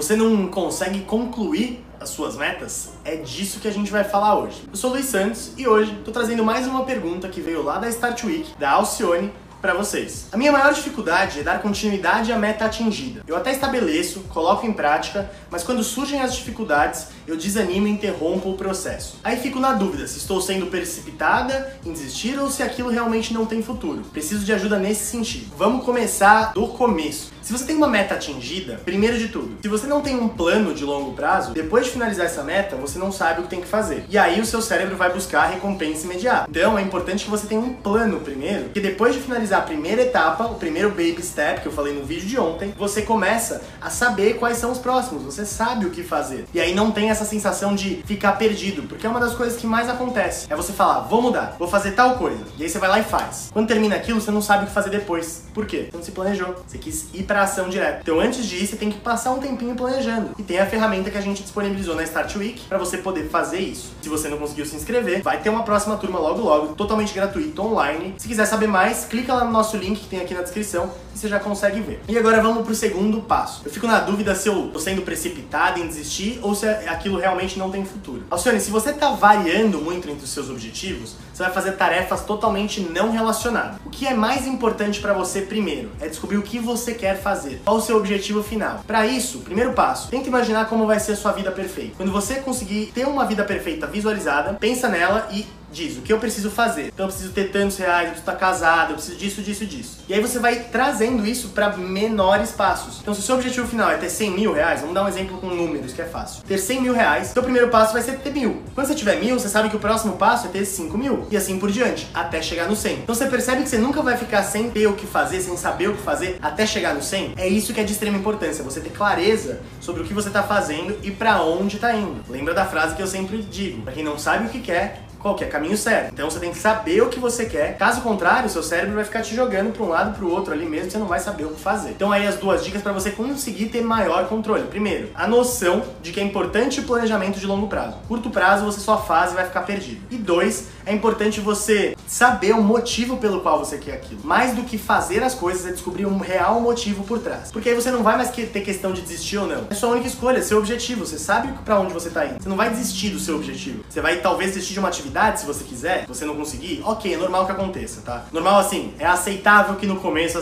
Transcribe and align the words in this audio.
Você 0.00 0.16
não 0.16 0.46
consegue 0.46 1.00
concluir 1.00 1.84
as 2.00 2.08
suas 2.08 2.34
metas? 2.34 2.88
É 3.04 3.16
disso 3.16 3.60
que 3.60 3.68
a 3.68 3.70
gente 3.70 3.92
vai 3.92 4.02
falar 4.02 4.38
hoje. 4.38 4.62
Eu 4.70 4.74
sou 4.74 4.92
Luiz 4.92 5.04
Santos 5.04 5.52
e 5.58 5.68
hoje 5.68 5.94
tô 6.02 6.10
trazendo 6.10 6.42
mais 6.42 6.66
uma 6.66 6.86
pergunta 6.86 7.28
que 7.28 7.42
veio 7.42 7.62
lá 7.62 7.76
da 7.76 7.86
Start 7.90 8.24
Week, 8.24 8.54
da 8.58 8.70
Alcione, 8.70 9.30
para 9.60 9.74
vocês. 9.74 10.26
A 10.32 10.38
minha 10.38 10.50
maior 10.50 10.72
dificuldade 10.72 11.40
é 11.40 11.42
dar 11.42 11.60
continuidade 11.60 12.32
à 12.32 12.38
meta 12.38 12.64
atingida. 12.64 13.22
Eu 13.26 13.36
até 13.36 13.52
estabeleço, 13.52 14.20
coloco 14.30 14.66
em 14.66 14.72
prática, 14.72 15.30
mas 15.50 15.62
quando 15.62 15.84
surgem 15.84 16.22
as 16.22 16.34
dificuldades, 16.34 17.08
eu 17.26 17.36
desanimo 17.36 17.86
e 17.86 17.90
interrompo 17.90 18.48
o 18.48 18.56
processo. 18.56 19.18
Aí 19.22 19.36
fico 19.36 19.60
na 19.60 19.74
dúvida 19.74 20.06
se 20.06 20.16
estou 20.16 20.40
sendo 20.40 20.68
precipitada 20.68 21.78
em 21.84 21.92
desistir 21.92 22.38
ou 22.38 22.50
se 22.50 22.62
aquilo 22.62 22.88
realmente 22.88 23.34
não 23.34 23.44
tem 23.44 23.62
futuro. 23.62 24.00
Preciso 24.12 24.46
de 24.46 24.52
ajuda 24.54 24.78
nesse 24.78 25.04
sentido. 25.04 25.54
Vamos 25.58 25.84
começar 25.84 26.54
do 26.54 26.66
começo. 26.68 27.30
Se 27.42 27.52
você 27.52 27.64
tem 27.64 27.76
uma 27.76 27.88
meta 27.88 28.14
atingida, 28.14 28.80
primeiro 28.84 29.18
de 29.18 29.28
tudo, 29.28 29.56
se 29.62 29.68
você 29.68 29.86
não 29.86 30.00
tem 30.00 30.16
um 30.16 30.28
plano 30.28 30.74
de 30.74 30.84
longo 30.84 31.12
prazo, 31.12 31.52
depois 31.52 31.86
de 31.86 31.92
finalizar 31.92 32.26
essa 32.26 32.42
meta, 32.42 32.76
você 32.76 32.98
não 32.98 33.10
sabe 33.10 33.40
o 33.40 33.42
que 33.44 33.48
tem 33.48 33.60
que 33.60 33.66
fazer. 33.66 34.04
E 34.08 34.18
aí 34.18 34.40
o 34.40 34.46
seu 34.46 34.60
cérebro 34.60 34.96
vai 34.96 35.12
buscar 35.12 35.44
a 35.44 35.46
recompensa 35.46 36.04
imediata. 36.04 36.46
Então 36.48 36.78
é 36.78 36.82
importante 36.82 37.24
que 37.24 37.30
você 37.30 37.46
tenha 37.46 37.60
um 37.60 37.72
plano 37.72 38.20
primeiro, 38.20 38.68
que 38.70 38.80
depois 38.80 39.14
de 39.14 39.20
finalizar 39.20 39.60
a 39.60 39.62
primeira 39.62 40.02
etapa, 40.02 40.44
o 40.44 40.56
primeiro 40.56 40.90
baby 40.90 41.22
step 41.22 41.62
que 41.62 41.66
eu 41.66 41.72
falei 41.72 41.94
no 41.94 42.04
vídeo 42.04 42.28
de 42.28 42.38
ontem, 42.38 42.74
você 42.78 43.02
começa 43.02 43.62
a 43.80 43.90
saber 43.90 44.34
quais 44.34 44.58
são 44.58 44.70
os 44.70 44.78
próximos, 44.78 45.22
você 45.22 45.44
sabe 45.46 45.86
o 45.86 45.90
que 45.90 46.02
fazer. 46.02 46.46
E 46.52 46.60
aí 46.60 46.74
não 46.74 46.90
tem 46.90 47.10
essa 47.10 47.24
sensação 47.24 47.74
de 47.74 48.02
ficar 48.04 48.32
perdido, 48.32 48.82
porque 48.82 49.06
é 49.06 49.10
uma 49.10 49.20
das 49.20 49.34
coisas 49.34 49.58
que 49.58 49.66
mais 49.66 49.88
acontece. 49.88 50.46
É 50.50 50.56
você 50.56 50.72
falar, 50.72 51.00
vou 51.00 51.22
mudar, 51.22 51.56
vou 51.58 51.68
fazer 51.68 51.92
tal 51.92 52.16
coisa. 52.16 52.44
E 52.58 52.62
aí 52.62 52.68
você 52.68 52.78
vai 52.78 52.88
lá 52.88 52.98
e 52.98 53.04
faz. 53.04 53.48
Quando 53.52 53.66
termina 53.66 53.96
aquilo, 53.96 54.20
você 54.20 54.30
não 54.30 54.42
sabe 54.42 54.64
o 54.64 54.66
que 54.66 54.72
fazer 54.72 54.90
depois. 54.90 55.44
Por 55.54 55.66
quê? 55.66 55.88
Você 55.90 55.96
não 55.96 56.04
se 56.04 56.12
planejou. 56.12 56.54
Você 56.66 56.78
quis 56.78 57.08
ir 57.14 57.24
pra 57.24 57.39
ação 57.42 57.68
direto. 57.68 58.00
Então 58.02 58.20
antes 58.20 58.50
ir, 58.50 58.66
você 58.66 58.76
tem 58.76 58.90
que 58.90 58.98
passar 58.98 59.30
um 59.32 59.38
tempinho 59.38 59.74
planejando. 59.74 60.30
E 60.38 60.42
tem 60.42 60.58
a 60.58 60.66
ferramenta 60.66 61.10
que 61.10 61.18
a 61.18 61.20
gente 61.20 61.42
disponibilizou 61.42 61.94
na 61.94 62.02
Start 62.02 62.36
Week 62.36 62.62
para 62.68 62.78
você 62.78 62.98
poder 62.98 63.28
fazer 63.28 63.58
isso. 63.58 63.92
Se 64.02 64.08
você 64.08 64.28
não 64.28 64.38
conseguiu 64.38 64.66
se 64.66 64.76
inscrever, 64.76 65.22
vai 65.22 65.40
ter 65.40 65.50
uma 65.50 65.62
próxima 65.62 65.96
turma 65.96 66.18
logo 66.18 66.42
logo, 66.42 66.74
totalmente 66.74 67.12
gratuito, 67.14 67.62
online. 67.62 68.14
Se 68.18 68.28
quiser 68.28 68.46
saber 68.46 68.66
mais, 68.66 69.04
clica 69.04 69.34
lá 69.34 69.44
no 69.44 69.50
nosso 69.50 69.76
link 69.76 70.00
que 70.00 70.06
tem 70.06 70.20
aqui 70.20 70.34
na 70.34 70.42
descrição 70.42 70.90
e 71.14 71.18
você 71.18 71.28
já 71.28 71.40
consegue 71.40 71.80
ver. 71.80 72.00
E 72.08 72.16
agora 72.16 72.42
vamos 72.42 72.64
pro 72.64 72.74
segundo 72.74 73.20
passo. 73.20 73.62
Eu 73.64 73.70
fico 73.70 73.86
na 73.86 74.00
dúvida 74.00 74.34
se 74.34 74.48
eu 74.48 74.68
tô 74.68 74.78
sendo 74.78 75.02
precipitado 75.02 75.80
em 75.80 75.86
desistir 75.86 76.38
ou 76.42 76.54
se 76.54 76.66
aquilo 76.66 77.18
realmente 77.18 77.58
não 77.58 77.70
tem 77.70 77.84
futuro. 77.84 78.24
Alcione, 78.30 78.60
se 78.60 78.70
você 78.70 78.92
tá 78.92 79.10
variando 79.10 79.78
muito 79.78 80.08
entre 80.08 80.24
os 80.24 80.30
seus 80.30 80.48
objetivos, 80.48 81.16
você 81.32 81.42
vai 81.42 81.52
fazer 81.52 81.72
tarefas 81.72 82.24
totalmente 82.24 82.80
não 82.80 83.10
relacionadas. 83.10 83.76
O 83.84 83.90
que 83.90 84.06
é 84.06 84.14
mais 84.14 84.46
importante 84.46 85.00
para 85.00 85.12
você 85.12 85.42
primeiro 85.42 85.90
é 86.00 86.08
descobrir 86.08 86.36
o 86.36 86.42
que 86.42 86.58
você 86.58 86.94
quer 86.94 87.19
fazer. 87.20 87.60
Qual 87.64 87.76
o 87.76 87.80
seu 87.80 87.96
objetivo 87.96 88.42
final? 88.42 88.82
Para 88.86 89.06
isso, 89.06 89.40
primeiro 89.40 89.72
passo, 89.72 90.08
tenta 90.08 90.28
imaginar 90.28 90.68
como 90.68 90.86
vai 90.86 90.98
ser 90.98 91.12
a 91.12 91.16
sua 91.16 91.32
vida 91.32 91.52
perfeita. 91.52 91.94
Quando 91.96 92.12
você 92.12 92.36
conseguir 92.36 92.90
ter 92.94 93.06
uma 93.06 93.24
vida 93.24 93.44
perfeita 93.44 93.86
visualizada, 93.86 94.54
pensa 94.54 94.88
nela 94.88 95.28
e 95.32 95.46
diz 95.72 95.96
o 95.96 96.02
que 96.02 96.12
eu 96.12 96.18
preciso 96.18 96.50
fazer. 96.50 96.88
Então 96.88 97.06
eu 97.06 97.10
preciso 97.10 97.32
ter 97.32 97.50
tantos 97.50 97.76
reais, 97.76 98.08
eu 98.08 98.14
preciso 98.14 98.30
estar 98.30 98.36
casado, 98.36 98.90
eu 98.90 98.96
preciso 98.96 99.16
disso, 99.18 99.42
disso, 99.42 99.66
disso. 99.66 99.98
E 100.08 100.14
aí 100.14 100.20
você 100.20 100.38
vai 100.38 100.64
trazendo 100.64 101.26
isso 101.26 101.48
para 101.48 101.76
menores 101.76 102.52
passos. 102.52 102.98
Então 103.00 103.14
se 103.14 103.20
o 103.20 103.22
seu 103.22 103.36
objetivo 103.36 103.66
final 103.66 103.90
é 103.90 103.96
ter 103.96 104.10
100 104.10 104.30
mil 104.30 104.52
reais, 104.52 104.80
vamos 104.80 104.94
dar 104.94 105.04
um 105.04 105.08
exemplo 105.08 105.38
com 105.38 105.48
números 105.48 105.92
que 105.92 106.02
é 106.02 106.06
fácil. 106.06 106.42
Ter 106.42 106.58
100 106.58 106.82
mil 106.82 106.92
reais, 106.92 107.28
seu 107.28 107.42
primeiro 107.42 107.68
passo 107.68 107.92
vai 107.92 108.02
ser 108.02 108.18
ter 108.18 108.32
mil. 108.32 108.62
Quando 108.74 108.86
você 108.86 108.94
tiver 108.94 109.16
mil, 109.16 109.38
você 109.38 109.48
sabe 109.48 109.70
que 109.70 109.76
o 109.76 109.80
próximo 109.80 110.16
passo 110.16 110.46
é 110.46 110.50
ter 110.50 110.64
5 110.64 110.96
mil. 110.98 111.26
E 111.30 111.36
assim 111.36 111.58
por 111.58 111.70
diante, 111.70 112.08
até 112.12 112.42
chegar 112.42 112.68
no 112.68 112.76
100. 112.76 113.00
Então 113.00 113.14
você 113.14 113.26
percebe 113.26 113.62
que 113.62 113.68
você 113.68 113.78
nunca 113.78 114.02
vai 114.02 114.16
ficar 114.16 114.42
sem 114.42 114.70
ter 114.70 114.86
o 114.86 114.94
que 114.94 115.06
fazer, 115.06 115.40
sem 115.40 115.56
saber 115.56 115.88
o 115.88 115.94
que 115.94 116.02
fazer, 116.02 116.38
até 116.42 116.66
chegar 116.66 116.94
no 116.94 117.02
100. 117.02 117.34
É 117.36 117.48
isso 117.48 117.72
que 117.72 117.80
é 117.80 117.84
de 117.84 117.92
extrema 117.92 118.18
importância, 118.18 118.64
você 118.64 118.80
ter 118.80 118.90
clareza 118.90 119.60
sobre 119.80 120.02
o 120.02 120.04
que 120.04 120.14
você 120.14 120.28
está 120.28 120.42
fazendo 120.42 120.96
e 121.02 121.10
para 121.10 121.42
onde 121.42 121.76
está 121.76 121.94
indo. 121.94 122.20
Lembra 122.28 122.54
da 122.54 122.64
frase 122.64 122.94
que 122.94 123.02
eu 123.02 123.06
sempre 123.06 123.38
digo, 123.42 123.82
para 123.82 123.92
quem 123.92 124.04
não 124.04 124.18
sabe 124.18 124.46
o 124.46 124.48
que 124.48 124.60
quer, 124.60 125.02
qual 125.20 125.34
que 125.34 125.44
é 125.44 125.46
caminho 125.46 125.76
certo. 125.76 126.12
Então 126.12 126.28
você 126.28 126.40
tem 126.40 126.50
que 126.50 126.58
saber 126.58 127.02
o 127.02 127.08
que 127.08 127.20
você 127.20 127.44
quer. 127.44 127.76
Caso 127.76 128.00
contrário, 128.00 128.48
seu 128.48 128.62
cérebro 128.62 128.96
vai 128.96 129.04
ficar 129.04 129.22
te 129.22 129.34
jogando 129.34 129.72
para 129.72 129.84
um 129.84 129.88
lado 129.88 130.16
para 130.16 130.24
o 130.24 130.30
outro 130.30 130.52
ali 130.52 130.66
mesmo, 130.66 130.90
você 130.90 130.98
não 130.98 131.06
vai 131.06 131.20
saber 131.20 131.44
o 131.44 131.50
que 131.50 131.60
fazer. 131.60 131.90
Então 131.90 132.10
aí 132.10 132.26
as 132.26 132.36
duas 132.36 132.64
dicas 132.64 132.82
para 132.82 132.92
você 132.92 133.10
conseguir 133.10 133.66
ter 133.66 133.82
maior 133.82 134.26
controle. 134.28 134.64
Primeiro, 134.64 135.10
a 135.14 135.28
noção 135.28 135.82
de 136.02 136.12
que 136.12 136.20
é 136.20 136.22
importante 136.22 136.80
o 136.80 136.84
planejamento 136.84 137.38
de 137.38 137.46
longo 137.46 137.68
prazo. 137.68 137.98
Curto 138.08 138.30
prazo 138.30 138.64
você 138.64 138.80
só 138.80 138.98
faz 138.98 139.32
e 139.32 139.34
vai 139.34 139.44
ficar 139.44 139.62
perdido. 139.62 140.00
E 140.10 140.16
dois, 140.16 140.68
é 140.86 140.92
importante 140.92 141.40
você 141.40 141.94
saber 142.06 142.52
o 142.52 142.62
motivo 142.62 143.18
pelo 143.18 143.40
qual 143.40 143.58
você 143.58 143.76
quer 143.78 143.94
aquilo. 143.94 144.20
Mais 144.24 144.54
do 144.54 144.62
que 144.62 144.78
fazer 144.78 145.22
as 145.22 145.34
coisas 145.34 145.66
é 145.66 145.70
descobrir 145.70 146.06
um 146.06 146.18
real 146.18 146.60
motivo 146.60 147.04
por 147.04 147.18
trás. 147.18 147.50
Porque 147.52 147.68
aí 147.68 147.74
você 147.74 147.90
não 147.90 148.02
vai 148.02 148.16
mais 148.16 148.30
ter 148.30 148.60
questão 148.60 148.92
de 148.92 149.02
desistir 149.02 149.38
ou 149.38 149.46
não. 149.46 149.66
É 149.70 149.74
sua 149.74 149.90
única 149.90 150.06
escolha, 150.06 150.42
seu 150.42 150.58
objetivo. 150.58 151.04
Você 151.04 151.18
sabe 151.18 151.52
para 151.64 151.78
onde 151.78 151.92
você 151.92 152.10
tá 152.10 152.24
indo. 152.26 152.42
Você 152.42 152.48
não 152.48 152.56
vai 152.56 152.70
desistir 152.70 153.10
do 153.10 153.18
seu 153.18 153.36
objetivo. 153.36 153.84
Você 153.88 154.00
vai 154.00 154.16
talvez 154.16 154.52
desistir 154.52 154.74
de 154.74 154.78
uma 154.78 154.88
atividade 154.88 155.09
se 155.40 155.46
você 155.46 155.64
quiser, 155.64 156.06
você 156.06 156.24
não 156.24 156.36
conseguir, 156.36 156.82
ok, 156.84 157.14
é 157.14 157.16
normal 157.16 157.46
que 157.46 157.52
aconteça, 157.52 158.00
tá? 158.02 158.24
Normal 158.32 158.58
assim, 158.58 158.94
é 158.98 159.06
aceitável 159.06 159.76
que 159.76 159.86
no 159.86 159.96
começo 159.96 160.38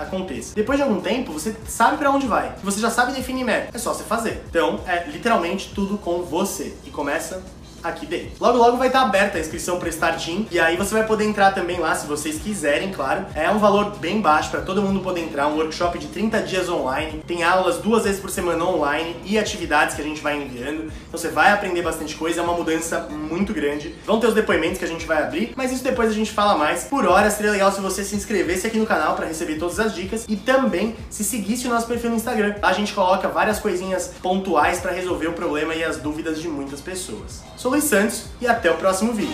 aconteça. 0.00 0.54
Depois 0.54 0.78
de 0.78 0.82
algum 0.82 1.00
tempo, 1.00 1.32
você 1.32 1.56
sabe 1.66 1.96
para 1.96 2.10
onde 2.10 2.26
vai. 2.26 2.54
Você 2.62 2.80
já 2.80 2.90
sabe 2.90 3.12
definir 3.12 3.44
meta. 3.44 3.70
É 3.74 3.78
só 3.78 3.92
você 3.92 4.04
fazer. 4.04 4.42
Então, 4.48 4.80
é 4.86 5.04
literalmente 5.08 5.72
tudo 5.74 5.98
com 5.98 6.22
você. 6.22 6.74
E 6.84 6.90
começa 6.90 7.42
aqui 7.82 8.06
dentro. 8.06 8.32
Logo, 8.40 8.58
logo 8.58 8.76
vai 8.76 8.88
estar 8.88 9.02
aberta 9.02 9.38
a 9.38 9.40
inscrição 9.40 9.78
para 9.78 9.88
Start 9.88 10.24
Team 10.24 10.46
e 10.50 10.58
aí 10.58 10.76
você 10.76 10.94
vai 10.94 11.06
poder 11.06 11.24
entrar 11.24 11.52
também 11.52 11.78
lá 11.78 11.94
se 11.94 12.06
vocês 12.06 12.38
quiserem, 12.38 12.92
claro. 12.92 13.26
É 13.34 13.50
um 13.50 13.58
valor 13.58 13.96
bem 13.96 14.20
baixo 14.20 14.50
para 14.50 14.60
todo 14.60 14.82
mundo 14.82 15.00
poder 15.00 15.20
entrar, 15.20 15.46
um 15.46 15.56
workshop 15.56 15.98
de 15.98 16.06
30 16.08 16.40
dias 16.42 16.68
online, 16.68 17.22
tem 17.26 17.42
aulas 17.42 17.78
duas 17.78 18.04
vezes 18.04 18.20
por 18.20 18.30
semana 18.30 18.64
online 18.64 19.16
e 19.24 19.38
atividades 19.38 19.94
que 19.94 20.02
a 20.02 20.04
gente 20.04 20.20
vai 20.20 20.40
enviando. 20.40 20.84
Então 21.08 21.18
você 21.18 21.28
vai 21.28 21.52
aprender 21.52 21.82
bastante 21.82 22.14
coisa, 22.14 22.40
é 22.40 22.42
uma 22.42 22.54
mudança 22.54 23.00
muito 23.10 23.52
grande. 23.52 23.94
Vão 24.06 24.20
ter 24.20 24.26
os 24.26 24.34
depoimentos 24.34 24.78
que 24.78 24.84
a 24.84 24.88
gente 24.88 25.06
vai 25.06 25.22
abrir, 25.22 25.52
mas 25.56 25.72
isso 25.72 25.82
depois 25.82 26.10
a 26.10 26.14
gente 26.14 26.32
fala 26.32 26.56
mais. 26.56 26.84
Por 26.84 27.06
hora, 27.06 27.30
seria 27.30 27.52
legal 27.52 27.72
se 27.72 27.80
você 27.80 28.04
se 28.04 28.14
inscrevesse 28.14 28.66
aqui 28.66 28.78
no 28.78 28.86
canal 28.86 29.14
para 29.14 29.26
receber 29.26 29.56
todas 29.56 29.78
as 29.80 29.94
dicas 29.94 30.24
e 30.28 30.36
também 30.36 30.94
se 31.10 31.24
seguisse 31.24 31.66
o 31.66 31.70
nosso 31.70 31.86
perfil 31.86 32.10
no 32.10 32.16
Instagram. 32.16 32.54
Lá 32.62 32.68
a 32.68 32.72
gente 32.72 32.92
coloca 32.92 33.28
várias 33.28 33.58
coisinhas 33.58 34.12
pontuais 34.22 34.80
para 34.80 34.92
resolver 34.92 35.28
o 35.28 35.32
problema 35.32 35.74
e 35.74 35.82
as 35.82 35.96
dúvidas 35.96 36.40
de 36.40 36.48
muitas 36.48 36.80
pessoas. 36.80 37.42
Sou 37.56 37.71
Luiz 37.72 37.84
Santos 37.84 38.24
e 38.38 38.46
até 38.46 38.70
o 38.70 38.76
próximo 38.76 39.14
vídeo. 39.14 39.32